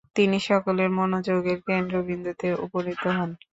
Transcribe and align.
তিনি 0.15 0.37
সকলের 0.49 0.89
মনোযোগের 0.99 1.59
কেন্দ্রবিন্দুতে 1.67 2.47
উপনীত 2.65 3.03
হন। 3.17 3.29